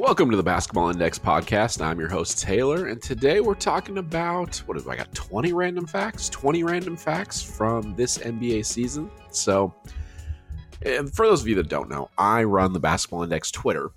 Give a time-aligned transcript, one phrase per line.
[0.00, 1.84] Welcome to the Basketball Index podcast.
[1.84, 5.86] I'm your host, Taylor, and today we're talking about what have I got 20 random
[5.86, 6.30] facts?
[6.30, 9.10] 20 random facts from this NBA season.
[9.30, 9.74] So,
[10.80, 13.90] and for those of you that don't know, I run the Basketball Index Twitter,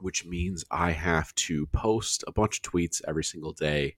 [0.00, 3.94] which means I have to post a bunch of tweets every single day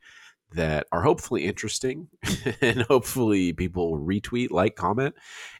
[0.54, 2.08] that are hopefully interesting
[2.60, 5.14] and hopefully people retweet, like, comment,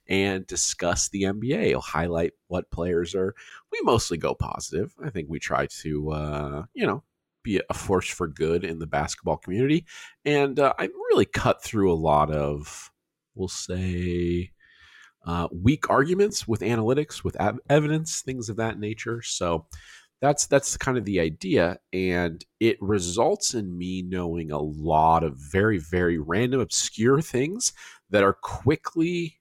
[0.09, 1.69] and discuss the NBA.
[1.69, 3.35] It'll highlight what players are.
[3.71, 4.95] We mostly go positive.
[5.05, 7.03] I think we try to, uh, you know,
[7.43, 9.85] be a force for good in the basketball community.
[10.25, 12.91] And uh, I really cut through a lot of,
[13.35, 14.53] we'll say,
[15.25, 17.37] uh, weak arguments with analytics, with
[17.69, 19.23] evidence, things of that nature.
[19.23, 19.67] So
[20.23, 25.37] that's that's kind of the idea and it results in me knowing a lot of
[25.37, 27.73] very very random obscure things
[28.09, 29.41] that are quickly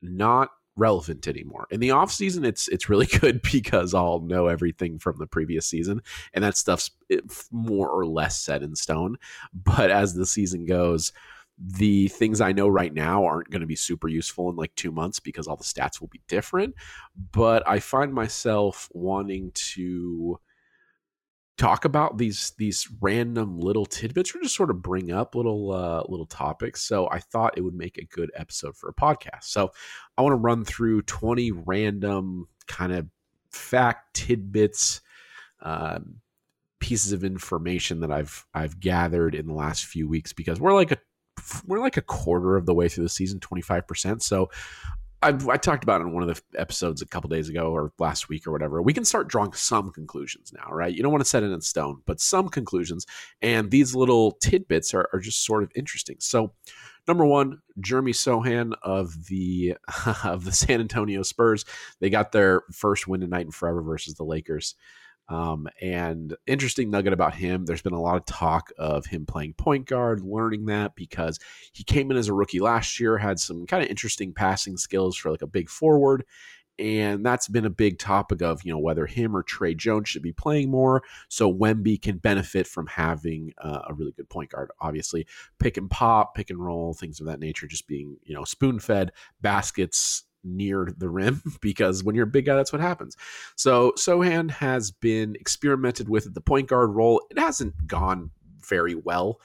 [0.00, 1.66] not relevant anymore.
[1.70, 5.66] In the off season, it's it's really good because I'll know everything from the previous
[5.66, 7.18] season, and that stuff's eh,
[7.50, 9.16] more or less set in stone.
[9.52, 11.12] But as the season goes,
[11.62, 14.90] the things I know right now aren't going to be super useful in like two
[14.90, 16.74] months because all the stats will be different.
[17.32, 20.40] But I find myself wanting to
[21.58, 26.02] talk about these these random little tidbits or just sort of bring up little uh,
[26.08, 26.82] little topics.
[26.82, 29.44] So I thought it would make a good episode for a podcast.
[29.44, 29.70] So
[30.16, 33.06] I want to run through 20 random kind of
[33.52, 35.02] fact tidbits,
[35.60, 36.20] um,
[36.78, 40.92] pieces of information that I've I've gathered in the last few weeks because we're like
[40.92, 40.98] a
[41.66, 44.22] we're like a quarter of the way through the season, 25%.
[44.22, 44.50] So
[45.22, 47.92] I, I, talked about it in one of the episodes a couple days ago or
[47.98, 48.80] last week or whatever.
[48.80, 50.94] We can start drawing some conclusions now, right?
[50.94, 53.06] You don't want to set it in stone, but some conclusions.
[53.42, 56.16] And these little tidbits are, are just sort of interesting.
[56.20, 56.52] So,
[57.06, 59.76] number one, Jeremy Sochan of the
[60.24, 61.66] of the San Antonio Spurs,
[62.00, 64.74] they got their first win tonight in forever versus the Lakers.
[65.30, 69.54] Um, and interesting nugget about him there's been a lot of talk of him playing
[69.54, 71.38] point guard, learning that because
[71.72, 75.16] he came in as a rookie last year, had some kind of interesting passing skills
[75.16, 76.24] for like a big forward.
[76.80, 80.22] And that's been a big topic of, you know, whether him or Tre Jones should
[80.22, 81.02] be playing more.
[81.28, 84.70] So Wemby can benefit from having uh, a really good point guard.
[84.80, 85.26] Obviously,
[85.58, 88.80] pick and pop, pick and roll, things of that nature, just being, you know, spoon
[88.80, 89.12] fed
[89.42, 93.16] baskets near the rim because when you're a big guy, that's what happens.
[93.56, 97.22] So Sochan has been experimented with at the point guard role.
[97.30, 98.30] It hasn't gone
[98.68, 99.40] very well,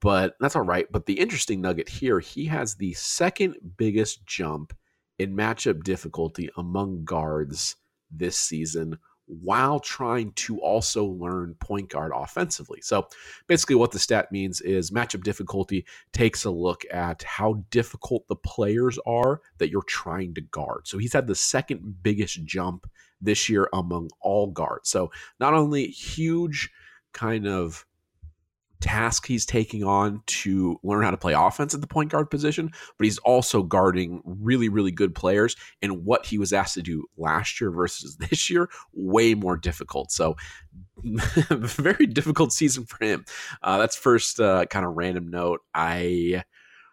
[0.00, 0.86] but that's all right.
[0.90, 4.74] But the interesting nugget here, he has the second biggest jump
[5.18, 7.76] in matchup difficulty among guards
[8.10, 12.80] this season while trying to also learn point guard offensively.
[12.80, 13.08] So
[13.46, 18.36] basically, what the stat means is matchup difficulty takes a look at how difficult the
[18.36, 20.88] players are that you're trying to guard.
[20.88, 22.90] So he's had the second biggest jump
[23.20, 24.88] this year among all guards.
[24.88, 26.70] So not only huge
[27.12, 27.84] kind of
[28.80, 32.70] task he's taking on to learn how to play offense at the point guard position,
[32.96, 35.56] but he's also guarding really, really good players.
[35.82, 40.10] And what he was asked to do last year versus this year, way more difficult.
[40.12, 40.36] So,
[41.02, 43.24] very difficult season for him.
[43.62, 45.60] Uh, that's first uh, kind of random note.
[45.74, 46.44] I.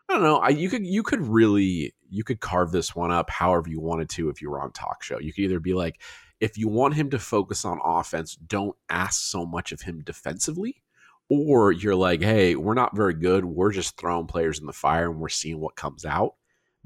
[0.08, 0.38] I don't know.
[0.38, 4.08] I, you could you could really you could carve this one up however you wanted
[4.10, 5.20] to if you were on talk show.
[5.20, 6.00] You could either be like,
[6.40, 10.84] if you want him to focus on offense, don't ask so much of him defensively
[11.30, 13.46] or you're like, hey, we're not very good.
[13.46, 16.36] We're just throwing players in the fire and we're seeing what comes out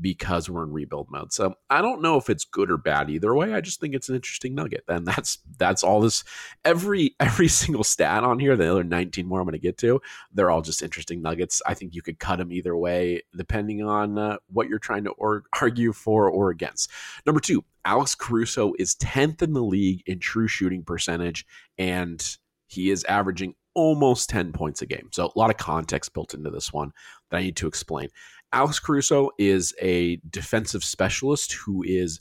[0.01, 1.33] because we're in rebuild mode.
[1.33, 3.53] So I don't know if it's good or bad either way.
[3.53, 4.83] I just think it's an interesting nugget.
[4.87, 6.23] And that's that's all this
[6.63, 10.01] every every single stat on here, the other 19 more I'm going to get to,
[10.33, 11.61] they're all just interesting nuggets.
[11.65, 15.11] I think you could cut them either way depending on uh, what you're trying to
[15.11, 16.89] or, argue for or against.
[17.25, 21.45] Number 2, Alex Caruso is 10th in the league in true shooting percentage
[21.77, 25.09] and he is averaging almost 10 points a game.
[25.11, 26.91] So a lot of context built into this one
[27.29, 28.09] that I need to explain.
[28.51, 32.19] Alex Caruso is a defensive specialist who is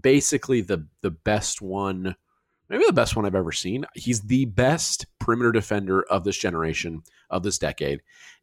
[0.00, 2.16] basically the the best one,
[2.68, 3.86] maybe the best one I've ever seen.
[3.94, 8.00] He's the best perimeter defender of this generation, of this decade.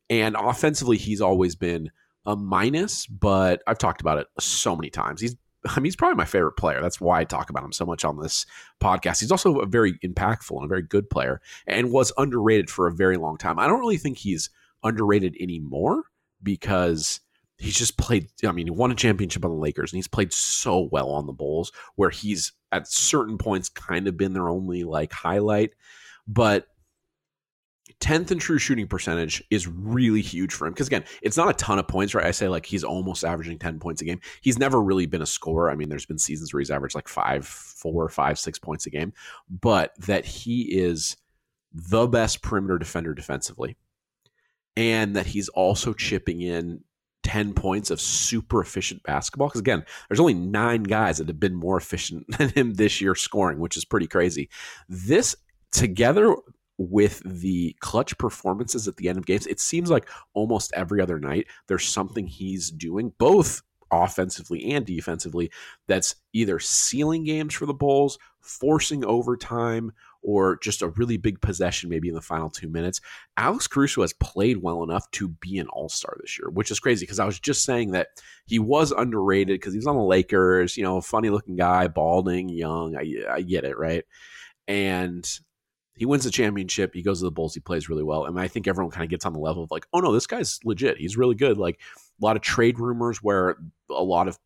[0.10, 1.92] And offensively, he's always been
[2.26, 5.22] a minus, but I've talked about it so many times.
[5.22, 5.36] He's
[5.68, 6.82] I mean, he's probably my favorite player.
[6.82, 8.46] That's why I talk about him so much on this
[8.82, 9.20] podcast.
[9.20, 12.94] He's also a very impactful and a very good player and was underrated for a
[12.94, 13.60] very long time.
[13.60, 14.50] I don't really think he's
[14.84, 16.04] underrated anymore
[16.44, 17.20] because
[17.58, 18.28] he's just played.
[18.46, 21.26] I mean, he won a championship on the Lakers and he's played so well on
[21.26, 25.72] the Bulls where he's at certain points kind of been their only like highlight.
[26.28, 26.68] But
[28.02, 30.74] 10th in true shooting percentage is really huge for him.
[30.74, 32.26] Because again it's not a ton of points right?
[32.26, 34.20] I say like he's almost averaging 10 points a game.
[34.42, 35.70] He's never really been a scorer.
[35.70, 38.90] I mean there's been seasons where he's averaged like five four five six points a
[38.90, 39.14] game.
[39.50, 41.18] But that he is
[41.74, 43.78] the best perimeter defender defensively.
[44.78, 46.82] And that he's also chipping in
[47.24, 49.48] 10 points of super efficient basketball.
[49.48, 53.16] Because again there's only nine guys that have been more efficient than him this year
[53.16, 54.50] scoring which is pretty crazy.
[54.90, 55.36] This
[55.72, 56.36] together
[56.78, 61.20] with the clutch performances at the end of games, it seems like almost every other
[61.20, 63.62] night there's something he's doing, both
[63.92, 65.52] offensively and defensively,
[65.88, 69.92] that's either sealing games for the Bulls, forcing overtime,
[70.22, 73.00] or just a really big possession maybe in the final two minutes.
[73.38, 76.80] Alex Caruso has played well enough to be an all star this year, which is
[76.80, 78.08] crazy because I was just saying that
[78.48, 82.50] he was underrated because he was on the Lakers, you know, funny looking guy, balding,
[82.50, 82.96] young.
[82.96, 84.04] I, I get it, right?
[84.68, 85.30] And
[85.96, 86.94] he wins the championship.
[86.94, 87.54] He goes to the Bulls.
[87.54, 88.26] He plays really well.
[88.26, 90.28] And I think everyone kind of gets on the level of like, oh no, this
[90.28, 90.98] guy's legit.
[90.98, 91.58] He's really good.
[91.58, 91.80] Like
[92.22, 93.58] a lot of trade rumors where
[93.90, 94.38] a lot of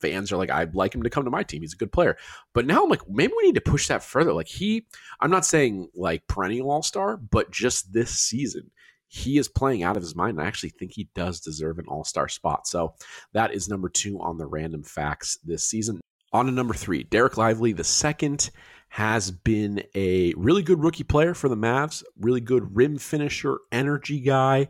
[0.00, 1.62] fans are like, I'd like him to come to my team.
[1.62, 2.16] He's a good player.
[2.54, 4.32] But now I'm like, maybe we need to push that further.
[4.32, 4.86] Like he,
[5.20, 8.70] I'm not saying like perennial all star, but just this season,
[9.08, 10.40] he is playing out of his mind.
[10.40, 12.66] I actually think he does deserve an all star spot.
[12.66, 12.94] So
[13.32, 16.00] that is number two on the random facts this season.
[16.32, 18.50] On to number three, Derek Lively, the second
[18.96, 24.20] has been a really good rookie player for the Mavs, really good rim finisher, energy
[24.20, 24.66] guy,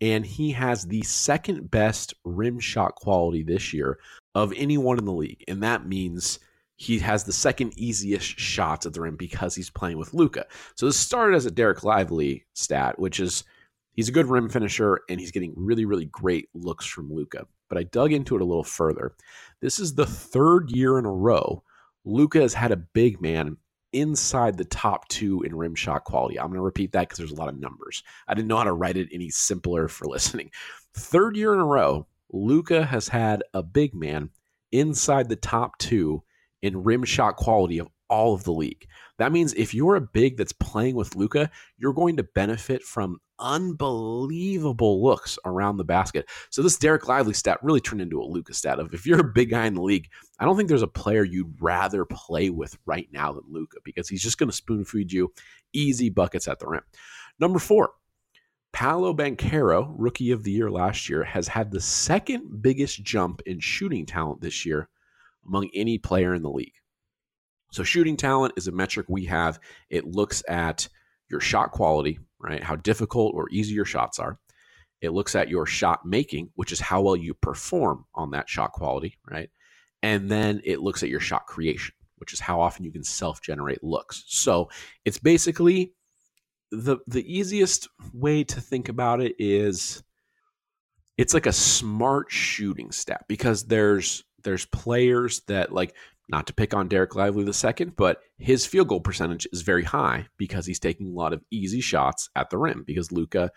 [0.00, 4.00] and he has the second best rim shot quality this year
[4.34, 5.44] of anyone in the league.
[5.46, 6.40] And that means
[6.74, 10.46] he has the second easiest shots at the rim because he's playing with Luka.
[10.74, 13.44] So this started as a Derek Lively stat, which is
[13.92, 17.46] he's a good rim finisher and he's getting really, really great looks from Luka.
[17.68, 19.14] But I dug into it a little further.
[19.62, 21.62] This is the third year in a row
[22.08, 23.56] Luka has had a big man
[23.92, 26.38] inside the top two in rim shot quality.
[26.38, 28.02] I'm going to repeat that because there's a lot of numbers.
[28.26, 30.50] I didn't know how to write it any simpler for listening.
[30.94, 34.30] Third year in a row, Luka has had a big man
[34.72, 36.22] inside the top two
[36.62, 38.86] in rim shot quality of all of the league.
[39.18, 43.18] That means if you're a big that's playing with Luka, you're going to benefit from
[43.40, 46.28] unbelievable looks around the basket.
[46.50, 49.32] So this Derek Lively stat really turned into a Luka stat of if you're a
[49.32, 50.08] big guy in the league,
[50.38, 54.08] I don't think there's a player you'd rather play with right now than Luka because
[54.08, 55.32] he's just going to spoon feed you
[55.72, 56.82] easy buckets at the rim.
[57.38, 57.90] Number four,
[58.72, 63.60] Paolo Banchero, rookie of the year last year, has had the second biggest jump in
[63.60, 64.88] shooting talent this year
[65.46, 66.74] among any player in the league.
[67.70, 69.60] So, shooting talent is a metric we have.
[69.90, 70.88] It looks at
[71.30, 72.62] your shot quality, right?
[72.62, 74.38] How difficult or easy your shots are.
[75.00, 78.72] It looks at your shot making, which is how well you perform on that shot
[78.72, 79.50] quality, right?
[80.02, 83.42] And then it looks at your shot creation, which is how often you can self
[83.42, 84.24] generate looks.
[84.28, 84.70] So,
[85.04, 85.92] it's basically
[86.70, 90.02] the the easiest way to think about it is
[91.16, 95.94] it's like a smart shooting stat because there's there's players that like
[96.28, 99.84] not to pick on Derek Lively the second, but his field goal percentage is very
[99.84, 103.50] high because he's taking a lot of easy shots at the rim because Luka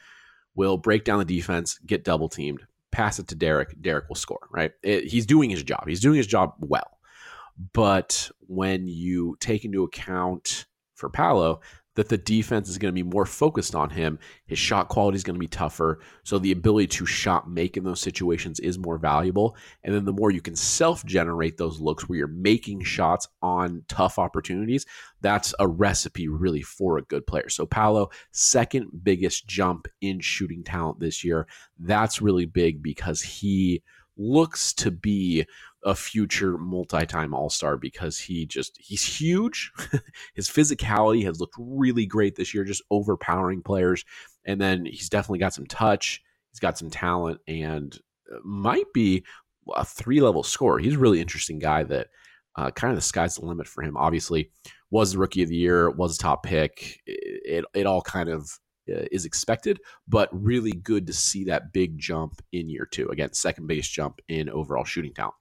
[0.55, 4.47] will break down the defense, get double teamed, pass it to Derek, Derek will score,
[4.51, 4.71] right?
[4.83, 5.83] It, he's doing his job.
[5.87, 6.97] He's doing his job well.
[7.73, 10.65] But when you take into account
[10.95, 11.61] for Paolo
[11.95, 14.17] that the defense is going to be more focused on him.
[14.45, 15.99] His shot quality is going to be tougher.
[16.23, 19.55] So the ability to shot make in those situations is more valuable.
[19.83, 23.83] And then the more you can self generate those looks where you're making shots on
[23.87, 24.85] tough opportunities,
[25.19, 27.49] that's a recipe really for a good player.
[27.49, 31.47] So Paolo, second biggest jump in shooting talent this year.
[31.77, 33.83] That's really big because he
[34.17, 35.45] looks to be
[35.83, 39.71] a future multi-time all-star because he just he's huge.
[40.35, 44.05] His physicality has looked really great this year just overpowering players.
[44.45, 46.21] And then he's definitely got some touch
[46.51, 47.97] he's got some talent and
[48.31, 49.23] uh, might be
[49.75, 50.79] a three level scorer.
[50.79, 52.07] He's a really interesting guy that
[52.55, 53.97] uh, kind of the sky's the limit for him.
[53.97, 54.51] Obviously
[54.89, 56.99] was the rookie of the year was a top pick.
[57.05, 58.59] It, it, it all kind of
[58.91, 63.07] Uh, is expected, but really good to see that big jump in year two.
[63.09, 65.35] Again, second base jump in overall shooting talent.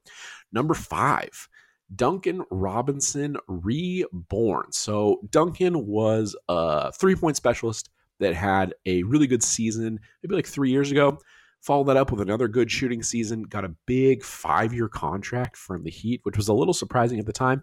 [0.52, 1.48] Number five,
[1.94, 4.72] Duncan Robinson reborn.
[4.72, 7.90] So Duncan was a three point specialist
[8.20, 11.18] that had a really good season, maybe like three years ago.
[11.60, 15.84] Followed that up with another good shooting season, got a big five year contract from
[15.84, 17.62] the Heat, which was a little surprising at the time.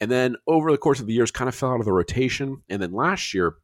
[0.00, 2.62] And then over the course of the years, kind of fell out of the rotation.
[2.68, 3.56] And then last year,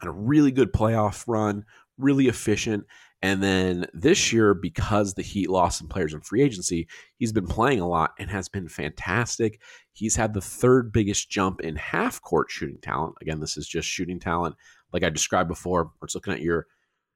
[0.00, 1.64] had a really good playoff run,
[1.98, 2.84] really efficient.
[3.22, 7.46] And then this year, because the Heat lost some players in free agency, he's been
[7.46, 9.62] playing a lot and has been fantastic.
[9.92, 13.14] He's had the third biggest jump in half court shooting talent.
[13.22, 14.56] Again, this is just shooting talent,
[14.92, 16.66] like I described before, where it's looking at your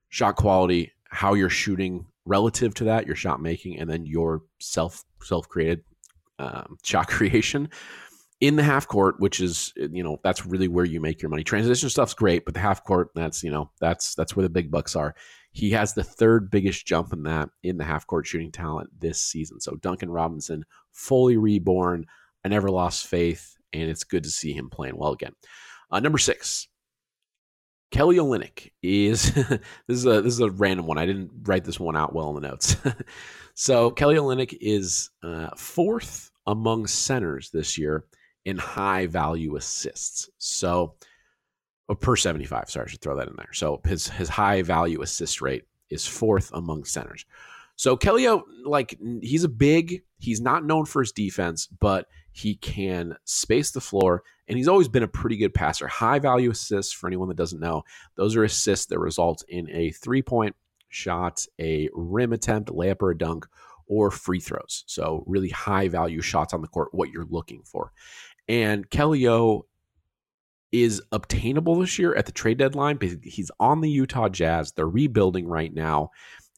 [0.09, 5.05] shot quality, how you're shooting relative to that, your shot making, and then your self
[5.23, 5.83] self created
[6.39, 7.69] um, shot creation
[8.41, 11.45] in the half court, which is you know that's really where you make your money.
[11.45, 14.71] Transition stuff's great, but the half court that's you know that's that's where the big
[14.71, 15.15] bucks are.
[15.53, 19.21] He has the third biggest jump in that in the half court shooting talent this
[19.21, 19.61] season.
[19.61, 22.07] So Duncan Robinson, fully reborn.
[22.45, 25.33] I never lost faith, and it's good to see him playing well again.
[25.91, 26.69] Uh, number six,
[27.91, 30.99] Kelly Olynyk is this is a this is a random one.
[30.99, 32.77] I didn't write this one out well in the notes.
[33.55, 38.05] so Kelly Olynyk is uh, fourth among centers this year
[38.49, 40.31] in high value assists.
[40.39, 40.95] So
[41.91, 43.53] oh, per 75, sorry, I should throw that in there.
[43.53, 47.27] So his his high value assist rate is fourth among centers.
[47.77, 48.27] So Kelly,
[48.65, 53.83] like he's a big, he's not known for his defense, but he can space the
[53.83, 55.87] floor, and he's always been a pretty good passer.
[55.87, 57.83] High value assists for anyone that doesn't know,
[58.17, 60.57] those are assists that result in a three point
[60.89, 63.47] shot, a rim attempt, layup or a dunk,
[63.89, 64.85] or free throws.
[64.87, 67.93] So really high value shots on the court, what you're looking for.
[68.49, 69.67] And Kelly O
[70.71, 72.99] is obtainable this year at the trade deadline.
[73.23, 74.73] He's on the Utah Jazz.
[74.73, 76.11] They're rebuilding right now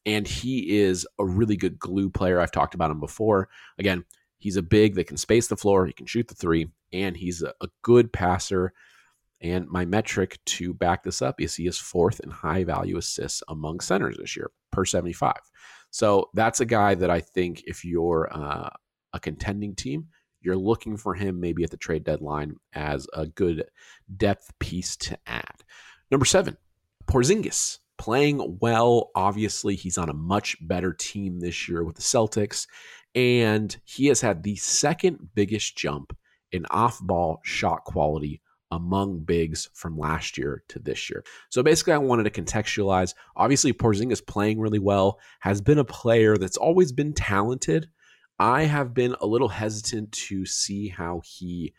[0.07, 2.41] and he is a really good glue player.
[2.41, 3.49] I've talked about him before.
[3.79, 4.05] Again,
[4.39, 7.43] he's a big that can space the floor, he can shoot the three, and he's
[7.43, 8.73] a, a good passer.
[9.43, 13.43] And my metric to back this up is he is fourth in high value assists
[13.49, 15.35] among centers this year per 75.
[15.91, 18.69] So that's a guy that I think if you're uh,
[19.13, 20.09] a contending team,
[20.41, 23.65] you're looking for him maybe at the trade deadline as a good
[24.17, 25.65] depth piece to add.
[26.11, 26.57] Number seven,
[27.07, 29.11] Porzingis playing well.
[29.15, 32.67] Obviously, he's on a much better team this year with the Celtics,
[33.15, 36.17] and he has had the second biggest jump
[36.53, 38.41] in off ball shot quality
[38.73, 41.25] among bigs from last year to this year.
[41.49, 43.15] So basically, I wanted to contextualize.
[43.37, 47.89] Obviously, Porzingis playing really well, has been a player that's always been talented.
[48.41, 51.75] I have been a little hesitant to see how he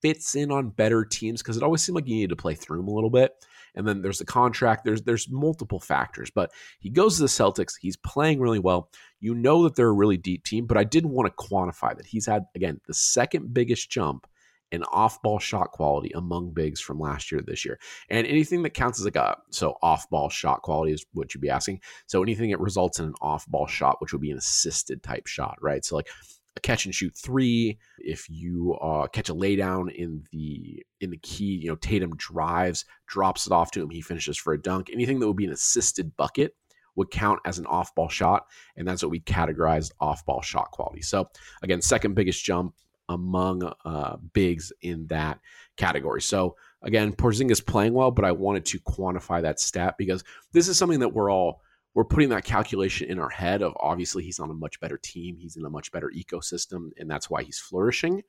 [0.00, 2.80] fits in on better teams because it always seemed like you needed to play through
[2.80, 3.34] him a little bit
[3.76, 4.84] and then there's the contract.
[4.84, 7.74] There's there's multiple factors, but he goes to the Celtics.
[7.78, 8.90] He's playing really well.
[9.20, 12.06] You know that they're a really deep team, but I did want to quantify that
[12.06, 14.26] he's had again the second biggest jump
[14.72, 17.78] in off-ball shot quality among bigs from last year to this year.
[18.10, 21.50] And anything that counts as like a so off-ball shot quality is what you'd be
[21.50, 21.80] asking.
[22.06, 25.56] So anything that results in an off-ball shot, which would be an assisted type shot,
[25.60, 25.84] right?
[25.84, 26.08] So like
[26.56, 31.18] a catch and shoot three, if you uh, catch a laydown in the in the
[31.18, 34.90] key, you know Tatum drives, drops it off to him, he finishes for a dunk.
[34.92, 36.54] Anything that would be an assisted bucket
[36.96, 40.70] would count as an off ball shot, and that's what we categorized off ball shot
[40.70, 41.02] quality.
[41.02, 41.28] So
[41.62, 42.74] again, second biggest jump
[43.08, 45.40] among uh, bigs in that
[45.76, 46.22] category.
[46.22, 50.78] So again, Porzingis playing well, but I wanted to quantify that stat because this is
[50.78, 51.62] something that we're all
[51.94, 55.34] we're putting that calculation in our head of obviously he's on a much better team,
[55.38, 58.22] he's in a much better ecosystem, and that's why he's flourishing.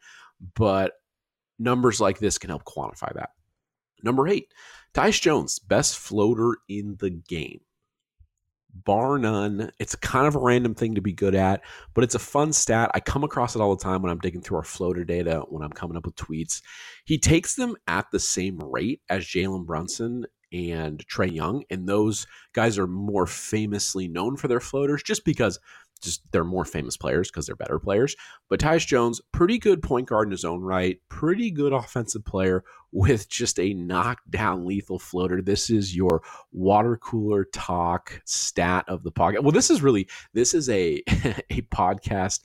[0.56, 0.94] But
[1.60, 3.32] numbers like this can help quantify that.
[4.04, 4.54] Number eight,
[4.94, 7.60] Tyus Jones, best floater in the game.
[8.84, 9.72] Bar none.
[9.80, 11.62] It's kind of a random thing to be good at,
[11.94, 12.92] but it's a fun stat.
[12.94, 15.64] I come across it all the time when I'm digging through our floater data, when
[15.64, 16.62] I'm coming up with tweets.
[17.06, 22.28] He takes them at the same rate as Jalen Brunson and Trae Young, and those
[22.54, 25.60] guys are more famously known for their floaters just because
[25.98, 28.16] just they're more famous players because they're better players.
[28.50, 32.64] But Tyus Jones, pretty good point guard in his own right, pretty good offensive player
[32.92, 35.42] with just a knockdown lethal floater.
[35.42, 39.44] This is your water cooler talk stat of the podcast.
[39.44, 42.42] Well, this is really this is a a podcast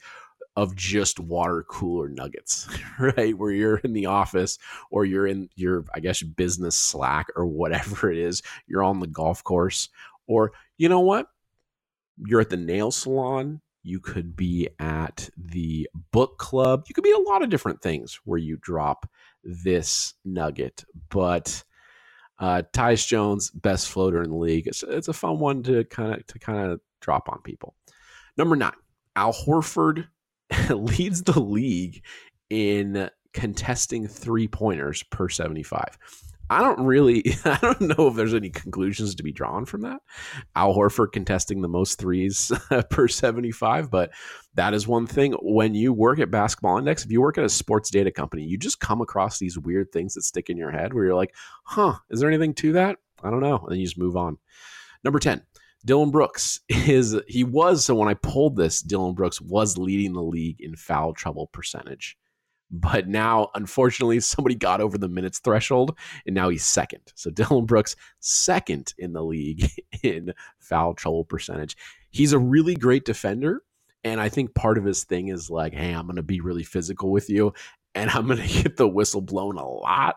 [0.56, 2.68] of just water cooler nuggets,
[3.00, 3.36] right?
[3.36, 4.58] Where you're in the office
[4.90, 9.06] or you're in your, I guess, business Slack or whatever it is, you're on the
[9.06, 9.88] golf course,
[10.26, 11.28] or you know what?
[12.26, 13.60] You're at the nail salon.
[13.82, 16.84] You could be at the book club.
[16.88, 19.08] You could be a lot of different things where you drop
[19.42, 20.84] this nugget.
[21.10, 21.64] But
[22.38, 24.66] uh, Tyus Jones, best floater in the league.
[24.66, 27.74] It's, it's a fun one to kind of to kind of drop on people.
[28.36, 28.72] Number nine,
[29.16, 30.06] Al Horford
[30.70, 32.02] leads the league
[32.50, 35.98] in contesting three pointers per 75.
[36.52, 40.02] I don't really, I don't know if there's any conclusions to be drawn from that.
[40.54, 42.52] Al Horford contesting the most threes
[42.90, 44.10] per 75, but
[44.54, 45.32] that is one thing.
[45.40, 48.58] When you work at Basketball Index, if you work at a sports data company, you
[48.58, 51.94] just come across these weird things that stick in your head where you're like, huh,
[52.10, 52.98] is there anything to that?
[53.22, 53.56] I don't know.
[53.56, 54.36] And then you just move on.
[55.04, 55.42] Number 10,
[55.86, 60.22] Dillon Brooks is he was so when I pulled this, Dillon Brooks was leading the
[60.22, 62.18] league in foul trouble percentage
[62.72, 67.12] But now, unfortunately, somebody got over the minutes threshold and now he's second.
[67.14, 69.70] So Dillon Brooks, second in the league
[70.02, 71.76] in foul trouble percentage.
[72.10, 73.62] He's a really great defender.
[74.04, 76.64] And I think part of his thing is like, hey, I'm going to be really
[76.64, 77.52] physical with you
[77.94, 80.16] and I'm going to get the whistle blown a lot.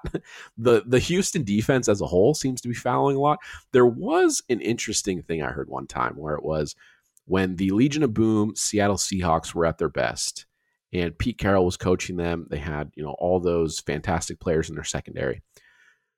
[0.57, 3.39] The the Houston defense as a whole seems to be fouling a lot.
[3.71, 6.75] There was an interesting thing I heard one time where it was
[7.25, 10.45] when the Legion of Boom Seattle Seahawks were at their best
[10.95, 12.47] and Pete Carroll was coaching them.
[12.49, 15.41] They had, you know, all those fantastic players in their secondary.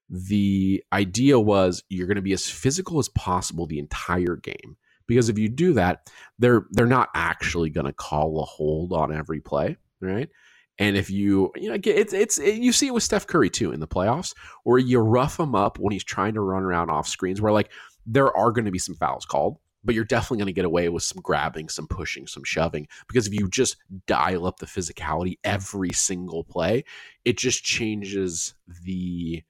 [0.09, 5.29] The idea was you're going to be as physical as possible the entire game because
[5.29, 9.39] if you do that, they're they're not actually going to call a hold on every
[9.39, 10.29] play, right?
[10.79, 13.71] And if you, you know, it's it's it, you see it with Steph Curry too
[13.71, 17.07] in the playoffs, where you rough him up when he's trying to run around off
[17.07, 17.71] screens, where like
[18.05, 19.57] there are going to be some fouls called,
[19.87, 22.87] but you're definitely going to get away with some grabbing, some pushing, some shoving.
[23.07, 26.83] Because if you just dial up the physicality every single play,
[27.23, 28.53] it just changes
[28.83, 29.41] the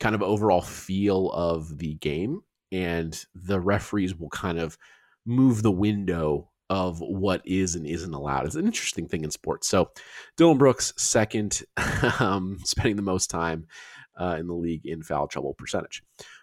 [0.00, 4.76] kind of overall feel of the game, and the referees will kind of
[5.24, 8.46] move the window of what is and isn't allowed.
[8.46, 9.66] It's an interesting thing in sports.
[9.66, 9.90] So,
[10.36, 11.62] Dillon Brooks, second,
[12.20, 13.66] um, spending the most time
[14.20, 16.02] uh, in the league in foul trouble percentage.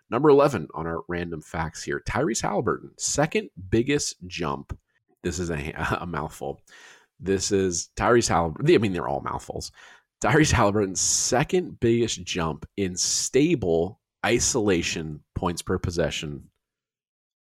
[0.10, 4.78] Number 11 on our random facts here Tyrese Halliburton, second biggest jump.
[5.24, 6.62] This is a, a mouthful.
[7.20, 8.74] This is Tyrese Halliburton.
[8.74, 9.72] I mean, they're all mouthfuls.
[10.22, 16.50] Tyrese Halliburton's second biggest jump in stable isolation points per possession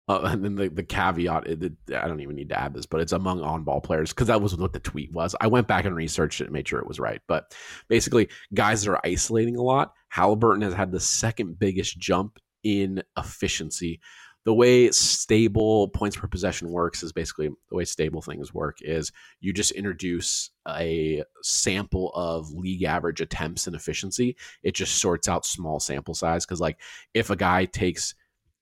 [0.07, 2.85] uh, and then the, the caveat, it, it, I don't even need to add this,
[2.85, 5.35] but it's among on ball players because that was what the tweet was.
[5.39, 7.21] I went back and researched it and made sure it was right.
[7.27, 7.55] But
[7.87, 13.03] basically, guys that are isolating a lot, Halliburton has had the second biggest jump in
[13.17, 13.99] efficiency.
[14.45, 19.11] The way stable points per possession works is basically the way stable things work is
[19.39, 24.35] you just introduce a sample of league average attempts and efficiency.
[24.61, 26.77] It just sorts out small sample size because like
[27.13, 28.15] if a guy takes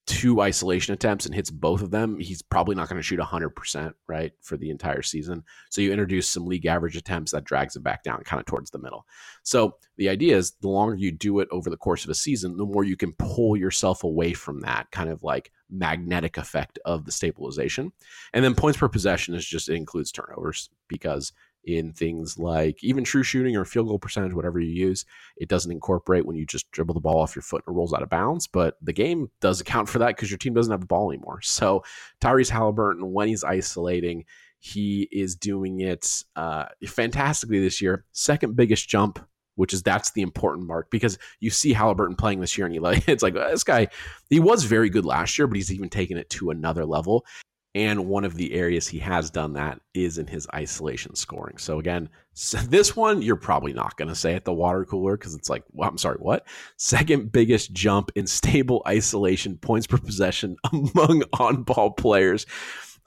[0.08, 3.94] two isolation attempts and hits both of them, he's probably not going to shoot 100%,
[4.08, 5.44] right, for the entire season.
[5.70, 8.72] So you introduce some league average attempts that drags it back down kind of towards
[8.72, 9.06] the middle.
[9.44, 12.58] So the idea is the longer you do it over the course of a season,
[12.58, 17.06] the more you can pull yourself away from that kind of like magnetic effect of
[17.06, 17.92] the stabilization.
[18.34, 21.32] And then points per possession is just, it includes turnovers because
[21.64, 25.06] in things like even true shooting or field goal percentage, whatever you use.
[25.38, 27.94] It doesn't incorporate when you just dribble the ball off your foot and it rolls
[27.94, 30.82] out of bounds, but the game does account for that because your team doesn't have
[30.82, 31.40] the ball anymore.
[31.62, 31.84] So
[32.22, 34.26] Tyrese Halliburton, when he's isolating,
[34.58, 38.06] he is doing it uh, fantastically this year.
[38.14, 39.20] Second biggest jump
[39.56, 42.82] which is that's the important mark because you see Halliburton playing this year and you
[42.82, 43.88] like it's like this guy
[44.30, 47.26] he was very good last year but he's even taken it to another level
[47.74, 51.58] and one of the areas he has done that is in his isolation scoring.
[51.58, 52.10] So again,
[52.68, 55.64] this one you're probably not going to say at the water cooler because it's like,
[55.72, 56.46] well, I'm sorry, what?
[56.78, 62.46] Second biggest jump in stable isolation points per possession among on-ball players.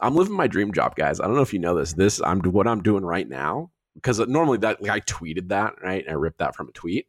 [0.01, 1.21] I'm living my dream job, guys.
[1.21, 1.93] I don't know if you know this.
[1.93, 6.05] This I'm what I'm doing right now because normally that like, I tweeted that right.
[6.09, 7.07] I ripped that from a tweet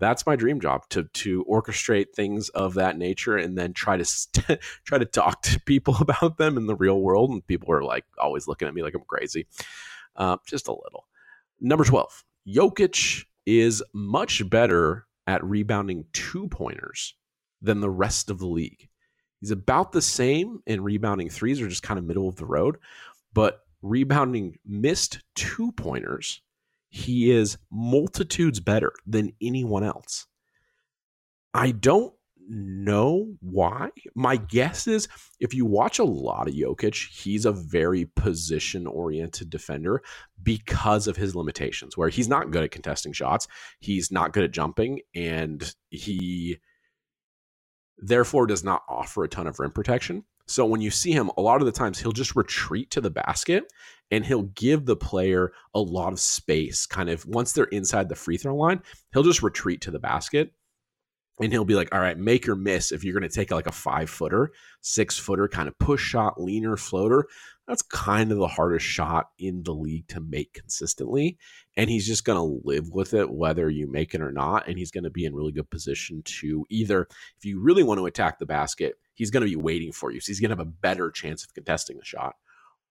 [0.00, 4.04] that's my dream job to to orchestrate things of that nature and then try to
[4.04, 7.84] st- try to talk to people about them in the real world and people are
[7.84, 9.46] like always looking at me like i'm crazy
[10.16, 11.06] uh, just a little.
[11.60, 17.14] Number 12 Jokic is much better at rebounding two pointers
[17.62, 18.88] than the rest of the league.
[19.40, 22.78] He's about the same in rebounding threes or just kind of middle of the road
[23.32, 26.42] but rebounding missed two pointers
[26.90, 30.26] he is multitudes better than anyone else.
[31.54, 32.12] I don't
[32.48, 33.90] know why.
[34.16, 35.06] My guess is
[35.38, 40.02] if you watch a lot of Jokic, he's a very position oriented defender
[40.42, 43.46] because of his limitations, where he's not good at contesting shots,
[43.78, 46.58] he's not good at jumping, and he
[47.98, 50.24] therefore does not offer a ton of rim protection.
[50.46, 53.10] So when you see him, a lot of the times he'll just retreat to the
[53.10, 53.64] basket
[54.10, 56.86] and he'll give the player a lot of space.
[56.86, 60.52] Kind of once they're inside the free throw line, he'll just retreat to the basket
[61.40, 63.66] and he'll be like, all right, make or miss if you're going to take like
[63.66, 67.26] a five footer, six footer kind of push shot, leaner floater.
[67.66, 71.38] That's kind of the hardest shot in the league to make consistently.
[71.76, 74.68] And he's just going to live with it, whether you make it or not.
[74.68, 77.06] And he's going to be in really good position to either,
[77.38, 80.20] if you really want to attack the basket, he's going to be waiting for you.
[80.20, 82.34] So he's going to have a better chance of contesting the shot.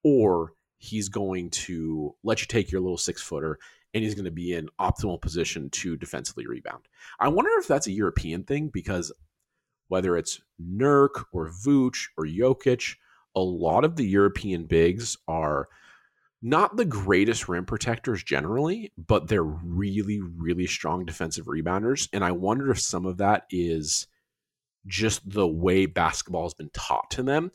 [0.03, 3.59] Or he's going to let you take your little six footer
[3.93, 6.87] and he's going to be in optimal position to defensively rebound.
[7.19, 9.11] I wonder if that's a European thing because
[9.89, 12.95] whether it's Nurk or Vooch or Jokic,
[13.35, 15.67] a lot of the European bigs are
[16.41, 22.07] not the greatest rim protectors generally, but they're really, really strong defensive rebounders.
[22.13, 24.07] And I wonder if some of that is
[24.87, 27.51] just the way basketball has been taught to them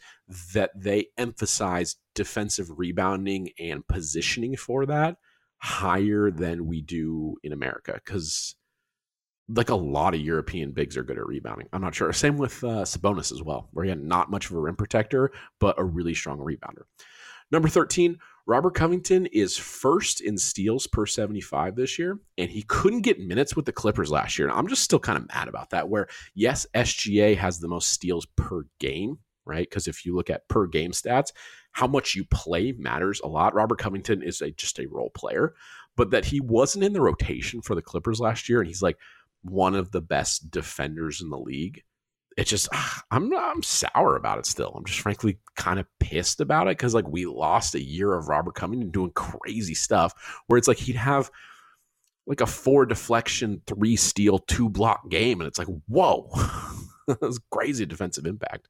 [0.53, 5.17] that they emphasize defensive rebounding and positioning for that
[5.59, 8.01] higher than we do in America.
[8.05, 8.55] Because
[9.49, 11.69] like a lot of European bigs are good at rebounding.
[11.73, 12.13] I'm not sure.
[12.13, 15.33] Same with uh, Sabonis as well, where he had not much of a rim protector,
[15.61, 16.85] but a really strong rebounder.
[17.51, 23.01] Number 13, Robert Covington is first in steals per 75 this year, and he couldn't
[23.01, 24.49] get minutes with the Clippers last year.
[24.49, 25.89] And I'm just still kind of mad about that.
[25.89, 29.69] Where, yes, SGA has the most steals per game, right?
[29.69, 31.33] Because if you look at per game stats,
[31.73, 33.55] how much you play matters a lot.
[33.55, 35.55] Robert Covington is a, just a role player,
[35.97, 38.99] but that he wasn't in the rotation for the Clippers last year, and he's like
[39.41, 41.83] one of the best defenders in the league
[42.37, 42.69] it's just
[43.11, 44.73] I'm I'm sour about it still.
[44.75, 48.29] I'm just frankly kind of pissed about it because like we lost a year of
[48.29, 51.31] Robert Covington doing crazy stuff where it's like he'd have
[52.27, 56.29] like a four deflection, three steal, two block game, and it's like whoa,
[57.07, 58.69] that was crazy defensive impact.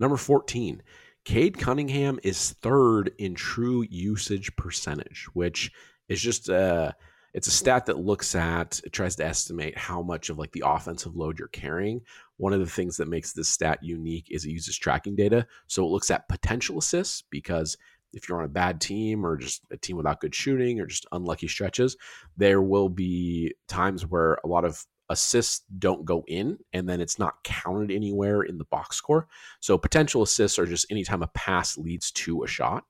[0.00, 0.82] Number fourteen,
[1.24, 5.70] Cade Cunningham is third in true usage percentage, which
[6.08, 6.92] is just uh
[7.38, 10.64] it's a stat that looks at it tries to estimate how much of like the
[10.66, 12.00] offensive load you're carrying.
[12.36, 15.46] One of the things that makes this stat unique is it uses tracking data.
[15.68, 17.76] So it looks at potential assists because
[18.12, 21.06] if you're on a bad team or just a team without good shooting or just
[21.12, 21.96] unlucky stretches
[22.36, 27.20] there will be times where a lot of assists don't go in and then it's
[27.20, 29.28] not counted anywhere in the box score.
[29.60, 32.84] So potential assists are just anytime a pass leads to a shot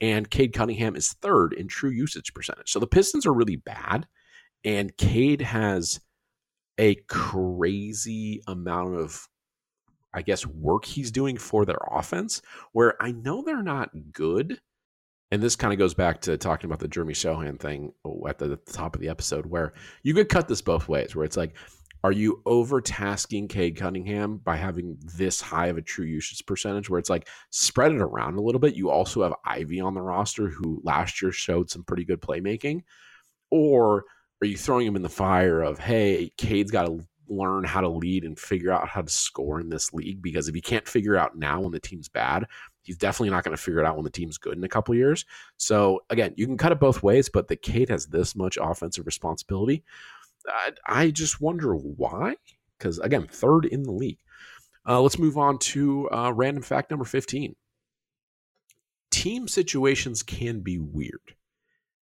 [0.00, 2.70] and Cade Cunningham is third in true usage percentage.
[2.70, 4.06] So the Pistons are really bad,
[4.64, 6.00] and Cade has
[6.78, 9.28] a crazy amount of,
[10.12, 12.42] I guess, work he's doing for their offense.
[12.72, 14.60] Where I know they're not good,
[15.30, 17.92] and this kind of goes back to talking about the Jeremy Sochan thing
[18.28, 21.14] at the, at the top of the episode, where you could cut this both ways.
[21.14, 21.54] Where it's like
[22.04, 27.00] are you overtasking Cade Cunningham by having this high of a true usage percentage where
[27.00, 28.76] it's like spread it around a little bit?
[28.76, 32.82] You also have Ivey on the roster who last year showed some pretty good playmaking.
[33.50, 34.04] Or
[34.42, 37.88] are you throwing him in the fire of, hey, Cade's got to learn how to
[37.88, 40.20] lead and figure out how to score in this league?
[40.20, 42.44] Because if he can't figure out now when the team's bad,
[42.82, 44.94] he's definitely not going to figure it out when the team's good in a couple
[44.94, 45.24] years.
[45.56, 49.06] So again, you can cut it both ways, but the Cade has this much offensive
[49.06, 49.84] responsibility.
[50.48, 52.36] I, I just wonder why.
[52.78, 54.18] Because again, third in the league.
[54.86, 57.54] Uh, let's move on to uh, random fact number 15.
[59.10, 61.34] Team situations can be weird.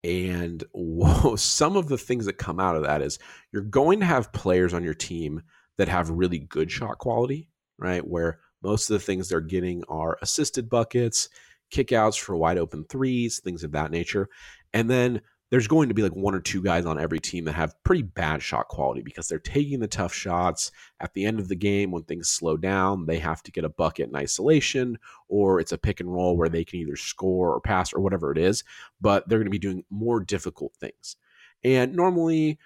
[0.05, 3.19] And whoa, some of the things that come out of that is
[3.53, 5.43] you're going to have players on your team
[5.79, 8.07] that have really good shot quality, right?
[8.07, 11.29] Where most of the things they're getting are assisted buckets,
[11.73, 14.29] kickouts for wide open threes, things of that nature.
[14.73, 17.53] And then there's going to be like one or two guys on every team that
[17.53, 20.71] have pretty bad shot quality because they're taking the tough shots.
[21.01, 23.69] At the end of the game when things slow down they have to get a
[23.69, 27.61] bucket in isolation or it's a pick and roll where they can either score or
[27.61, 28.65] pass or whatever it is
[29.01, 31.17] but they're going to be doing more difficult things.
[31.65, 32.59] And normally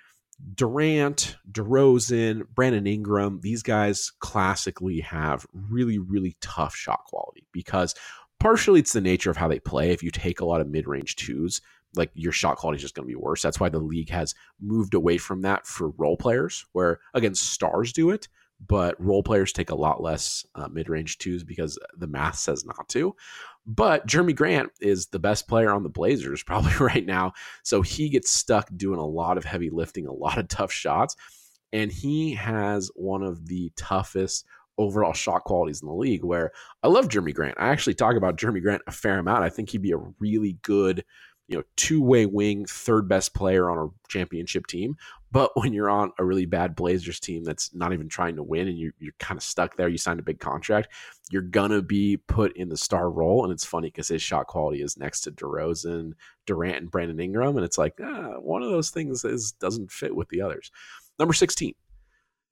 [0.54, 7.94] Durant, DeRozan, Brandon Ingram, these guys classically have really, really tough shot quality because
[8.44, 9.90] partially it's the nature of how they play.
[9.90, 11.62] If you take a lot of mid range twos,
[11.96, 13.40] like your shot quality is just going to be worse.
[13.40, 17.90] That's why the league has moved away from that for role players, where again stars
[17.94, 18.28] do it,
[18.68, 22.66] but role players take a lot less uh, mid range twos because the math says
[22.66, 23.16] not to.
[23.66, 28.10] But Jerami Grant is the best player on the Blazers probably right now, so he
[28.10, 31.16] gets stuck doing a lot of heavy lifting, a lot of tough shots,
[31.72, 34.44] and he has one of the toughest
[34.78, 36.24] overall shot qualities in the league.
[36.24, 37.56] Where I love Jerami Grant.
[37.58, 39.44] I actually talk about Jerami Grant a fair amount.
[39.44, 41.04] I think he'd be a really good
[41.46, 44.96] you know, two way wing, third best player on a championship team.
[45.30, 48.68] But when you're on a really bad Blazers team that's not even trying to win
[48.68, 50.88] and you're, you're kind of stuck there, you signed a big contract,
[51.30, 53.44] you're going to be put in the star role.
[53.44, 56.12] And it's funny because his shot quality is next to DeRozan,
[56.46, 57.56] Durant, and Brandon Ingram.
[57.56, 60.70] And it's like, ah, one of those things is doesn't fit with the others.
[61.18, 61.74] Number 16,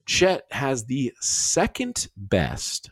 [0.06, 2.90] Chet has the second best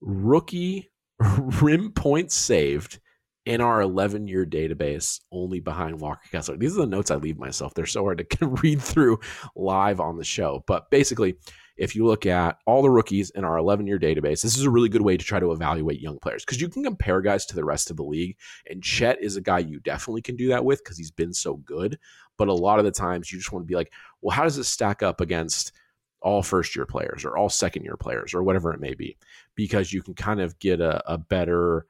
[0.00, 0.90] rookie
[1.60, 3.00] rim points saved
[3.46, 6.56] in our 11 year database, only behind Walker Kessler.
[6.56, 7.74] These are the notes I leave myself.
[7.74, 9.20] They're so hard to read through
[9.54, 10.64] live on the show.
[10.66, 11.36] But basically,
[11.76, 14.70] if you look at all the rookies in our 11 year database, this is a
[14.70, 17.54] really good way to try to evaluate young players because you can compare guys to
[17.54, 18.36] the rest of the league.
[18.68, 21.56] And Chet is a guy you definitely can do that with because he's been so
[21.56, 21.98] good.
[22.38, 24.56] But a lot of the times you just want to be like, well, how does
[24.56, 25.72] this stack up against
[26.22, 29.16] all first year players or all second year players or whatever it may be?
[29.54, 31.86] Because you can kind of get a, a better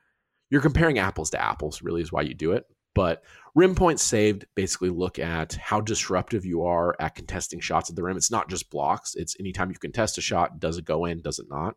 [0.50, 2.66] you're comparing apples to apples, really, is why you do it.
[2.94, 3.22] But
[3.54, 8.02] rim points saved basically look at how disruptive you are at contesting shots at the
[8.02, 8.16] rim.
[8.16, 11.38] It's not just blocks, it's anytime you contest a shot, does it go in, does
[11.38, 11.76] it not?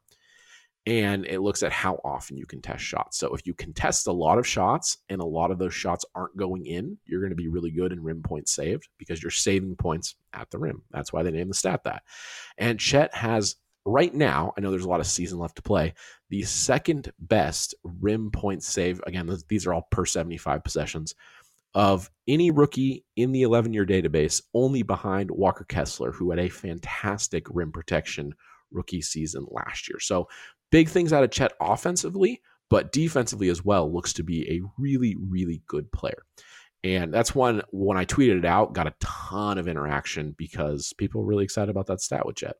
[0.85, 3.17] And it looks at how often you can contest shots.
[3.17, 6.37] So if you contest a lot of shots and a lot of those shots aren't
[6.37, 9.75] going in, you're going to be really good in rim points saved because you're saving
[9.75, 10.81] points at the rim.
[10.89, 12.03] That's why they named the stat that.
[12.57, 15.93] And Chet has right now, I know there's a lot of season left to play,
[16.29, 19.01] the second best rim point save.
[19.05, 21.15] Again, these are all per 75 possessions
[21.75, 26.49] of any rookie in the 11 year database, only behind Walker Kessler, who had a
[26.49, 28.33] fantastic rim protection
[28.71, 29.99] rookie season last year.
[29.99, 30.27] So,
[30.71, 35.15] big things out of Chet offensively, but defensively as well, looks to be a really,
[35.19, 36.23] really good player.
[36.83, 41.21] And that's one, when I tweeted it out, got a ton of interaction because people
[41.21, 42.55] were really excited about that stat with Chet.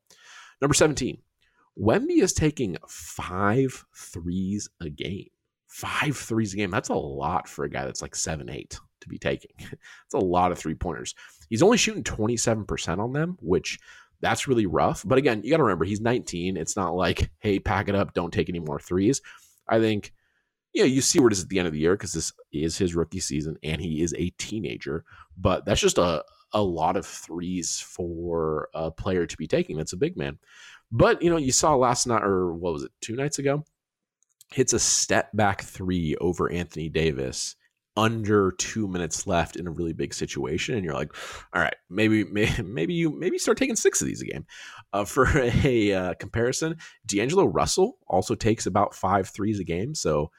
[0.61, 1.17] Number 17,
[1.79, 5.27] Wemby is taking five threes a game.
[5.67, 6.71] Five threes a game.
[6.71, 9.51] That's a lot for a guy that's like seven eight to be taking.
[9.59, 11.13] It's a lot of three pointers.
[11.49, 13.79] He's only shooting 27% on them, which
[14.21, 15.03] that's really rough.
[15.05, 16.57] But again, you got to remember he's 19.
[16.57, 19.21] It's not like, hey, pack it up, don't take any more threes.
[19.67, 20.13] I think,
[20.73, 22.77] yeah, you see where it is at the end of the year because this is
[22.77, 25.05] his rookie season and he is a teenager.
[25.37, 29.77] But that's just a, a lot of threes for a player to be taking.
[29.77, 30.37] That's a big man.
[30.91, 33.63] But, you know, you saw last night, or what was it, two nights ago?
[34.51, 37.55] Hits a step back three over Anthony Davis
[37.99, 41.13] under two minutes left in a really big situation, and you're like,
[41.53, 42.23] all right, maybe
[42.63, 44.45] maybe you maybe start taking six of these a game.
[44.93, 45.27] Uh, for
[45.63, 50.31] a uh, comparison, D'Angelo Russell also takes about five threes a game, so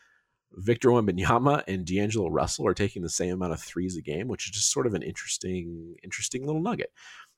[0.53, 4.47] Victor Wembanyama and D'Angelo Russell are taking the same amount of threes a game, which
[4.47, 6.91] is just sort of an interesting interesting little nugget.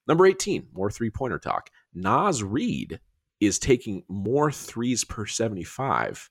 [0.07, 1.69] Number 18, more three pointer talk.
[1.95, 3.01] Naz Reid
[3.41, 6.31] is taking more threes per 75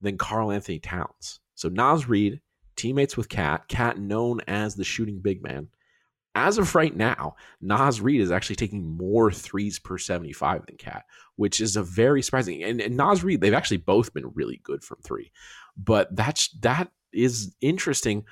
[0.00, 1.40] than Karl-Anthony Towns.
[1.54, 2.40] So Naz Reid
[2.78, 5.68] teammates with KAT, KAT known as the shooting big man.
[6.34, 11.04] As of right now, Naz Reid is actually taking more threes per 75 than KAT,
[11.36, 12.62] which is a very surprising.
[12.62, 15.32] And, and Naz Reid, they've actually both been really good from three.
[15.76, 18.24] But that's that is interesting.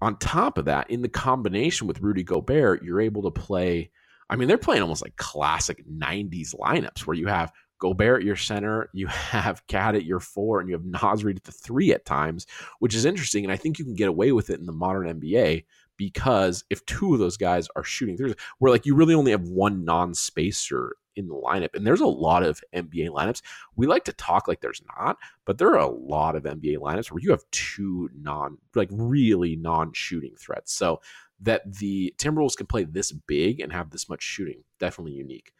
[0.00, 3.90] On top of that, in the combination with Rudy Gobert, you're able to play.
[4.30, 8.36] I mean, they're playing almost like classic 90s lineups where you have Gobert at your
[8.36, 11.92] center, you have KAT at your four, and you have Naz Reid at the three
[11.92, 12.46] at times,
[12.78, 13.44] which is interesting.
[13.44, 15.64] And I think you can get away with it in the modern NBA
[15.96, 19.42] because if two of those guys are shooting threes, where like you really only have
[19.42, 23.42] one non-spacer in the lineup, and there's a lot of NBA lineups.
[23.74, 27.10] We like to talk like there's not, but there are a lot of NBA lineups
[27.10, 30.72] where you have two non, like really non-shooting threats.
[30.72, 31.00] So
[31.40, 35.52] that the Timberwolves can play this big and have this much shooting, definitely unique.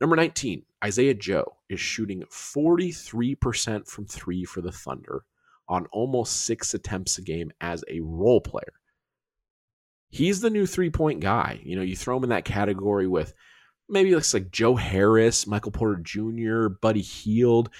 [0.00, 5.24] Number 19, Isaiah Joe is shooting 43% from three for the Thunder
[5.68, 8.72] on almost six attempts a game as a role player.
[10.10, 11.60] He's the new three point guy.
[11.64, 13.34] You know, you throw him in that category with
[13.88, 17.70] maybe looks like Joe Harris, Michael Porter Jr., Buddy Hield.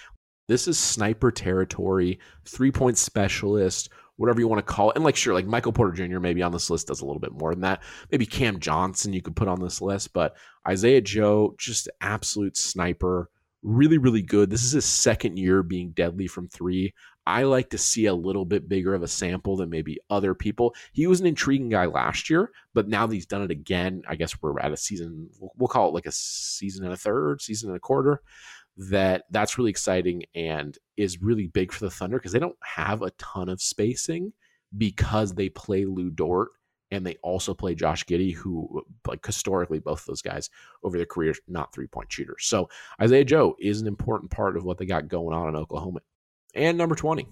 [0.48, 4.96] This is sniper territory, three point specialist, whatever you want to call it.
[4.96, 6.20] And like, sure, like Michael Porter Jr.
[6.20, 7.82] maybe on this list does a little bit more than that.
[8.10, 10.36] Maybe Cam Johnson you could put on this list, but
[10.68, 13.30] Isaiah Joe, just absolute sniper.
[13.62, 14.50] Really, really good.
[14.50, 16.92] This is his second year being deadly from three.
[17.26, 20.74] I like to see a little bit bigger of a sample than maybe other people.
[20.92, 24.16] He was an intriguing guy last year, but now that he's done it again, I
[24.16, 27.70] guess we're at a season, we'll call it like a season and a third, season
[27.70, 28.20] and a quarter
[28.76, 33.02] that that's really exciting and is really big for the Thunder because they don't have
[33.02, 34.32] a ton of spacing
[34.76, 36.50] because they play Lu Dort
[36.90, 40.50] and they also play Josh Giddey, who like historically both those guys
[40.82, 42.46] over their careers not three point shooters.
[42.46, 42.68] So
[43.00, 46.00] Isaiah Joe is an important part of what they got going on in Oklahoma.
[46.54, 47.26] And number twenty,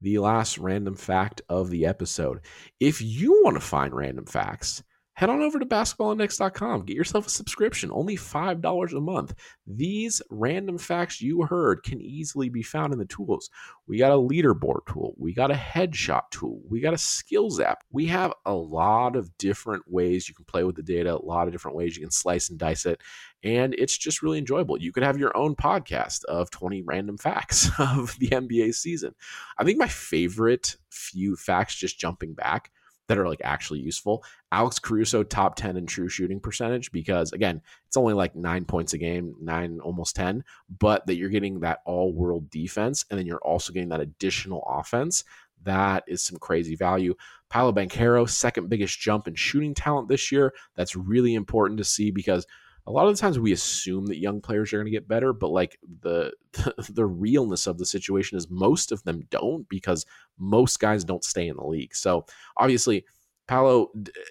[0.00, 2.40] the last random fact of the episode.
[2.78, 4.82] If you want to find random facts
[5.20, 6.86] head on over to basketballindex.com.
[6.86, 9.34] Get yourself a subscription, only $5 a month.
[9.66, 13.50] These random facts you heard can easily be found in the tools.
[13.86, 17.84] We got a leaderboard tool, we got a headshot tool, we got a skills app.
[17.92, 21.46] We have a lot of different ways you can play with the data, a lot
[21.46, 23.02] of different ways you can slice and dice it.
[23.42, 24.80] And it's just really enjoyable.
[24.80, 29.14] You could have your own podcast of 20 random facts of the NBA season.
[29.58, 32.70] I think my favorite few facts, just jumping back,
[33.10, 34.22] that are like actually useful.
[34.52, 38.92] Alex Caruso top 10 in true shooting percentage because again, it's only like 9 points
[38.92, 40.44] a game, 9 almost 10,
[40.78, 45.24] but that you're getting that all-world defense and then you're also getting that additional offense.
[45.64, 47.16] That is some crazy value.
[47.48, 50.54] Paolo Banchero, second biggest jump in shooting talent this year.
[50.76, 52.46] That's really important to see because
[52.86, 55.32] a lot of the times we assume that young players are going to get better,
[55.32, 60.06] but like the, the the realness of the situation is most of them don't because
[60.38, 61.94] most guys don't stay in the league.
[61.94, 63.04] So obviously,
[63.46, 63.88] Paolo,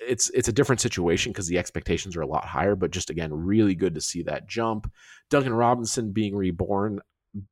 [0.08, 2.76] it's it's a different situation because the expectations are a lot higher.
[2.76, 4.92] But just again, really good to see that jump.
[5.30, 7.02] Duncan Robinson being reborn,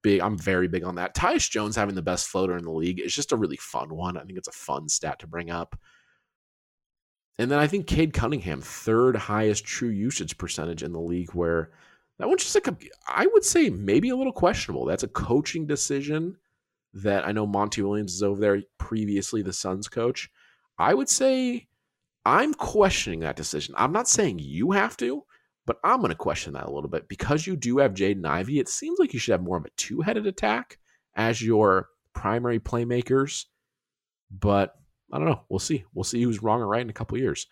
[0.02, 0.22] big.
[0.22, 1.16] I'm very big on that.
[1.16, 4.18] Tyus Jones having the best floater in the league is just a really fun one.
[4.18, 5.78] I think it's a fun stat to bring up.
[7.40, 11.72] And then I think Cade Cunningham, third highest true usage percentage in the league, where
[12.18, 12.76] that one's just like a,
[13.08, 14.86] I would say maybe a little questionable.
[14.86, 16.38] That's a coaching decision
[16.94, 20.30] that I know Monty Williams is over there, previously the Suns coach.
[20.80, 21.68] I would say
[22.26, 23.76] I'm questioning that decision.
[23.78, 25.24] I'm not saying you have to,
[25.66, 28.60] but I'm going to question that a little bit because you do have Jaden Ivey.
[28.60, 30.80] It seems like you should have more of a two headed attack
[31.16, 33.46] as your primary playmakers.
[34.32, 34.76] But
[35.12, 35.42] I don't know.
[35.50, 35.86] We'll see.
[35.94, 37.48] We'll see who's wrong or right in a couple years.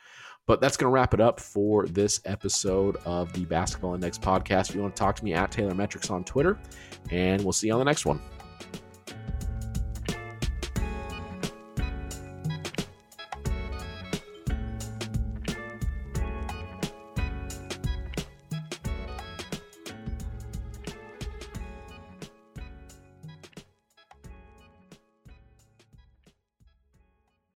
[0.47, 4.69] But that's going to wrap it up for this episode of the Basketball Index podcast.
[4.69, 6.59] If you want to talk to me at Taylor Metrics on Twitter,
[7.09, 8.21] and we'll see you on the next one.